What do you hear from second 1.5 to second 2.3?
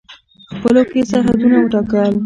وټاکل.